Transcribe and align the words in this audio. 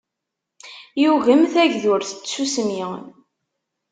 Yugem 1.01 1.41
tagdurt 1.53 2.11
n 2.15 2.17
tsusmi. 2.25 2.83